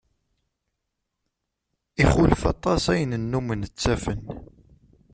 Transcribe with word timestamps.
Ixulef 2.03 2.41
aṭas 2.53 2.83
ayen 2.93 3.13
nnumen 3.23 3.61
ttafen. 3.67 4.19